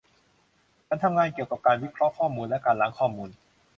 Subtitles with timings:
[0.87, 3.29] ฉันทำงานเกี่ยวกับการวิเคราะห์ข้อมูลและการล้างข้อมูล